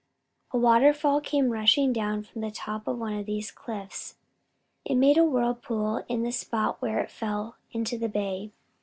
[0.49, 4.15] A waterfall came rushing down from the top of one of these cliffs.
[4.83, 8.51] It made a whirlpool in the spot where it fell into the bay.